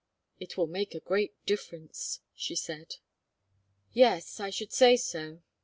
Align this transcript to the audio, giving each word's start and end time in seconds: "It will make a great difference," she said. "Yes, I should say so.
"It 0.39 0.57
will 0.57 0.65
make 0.65 0.95
a 0.95 0.99
great 0.99 1.35
difference," 1.45 2.21
she 2.33 2.55
said. 2.55 2.95
"Yes, 3.93 4.39
I 4.39 4.49
should 4.49 4.73
say 4.73 4.97
so. 4.97 5.43